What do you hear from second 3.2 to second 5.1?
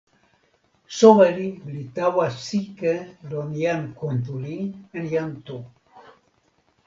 lon jan Kuntuli en